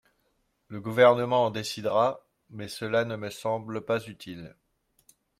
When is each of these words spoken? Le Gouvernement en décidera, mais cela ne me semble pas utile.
Le 0.69 0.81
Gouvernement 0.81 1.45
en 1.45 1.51
décidera, 1.51 2.25
mais 2.49 2.67
cela 2.67 3.05
ne 3.05 3.15
me 3.15 3.29
semble 3.29 3.81
pas 3.85 4.03
utile. 4.07 4.55